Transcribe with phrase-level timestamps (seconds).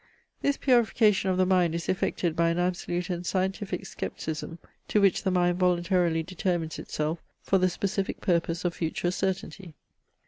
[0.41, 5.21] This purification of the mind is effected by an absolute and scientific scepticism, to which
[5.21, 9.75] the mind voluntarily determines itself for the specific purpose of future certainty.